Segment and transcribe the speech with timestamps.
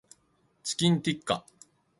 [0.63, 1.45] チキンティッカ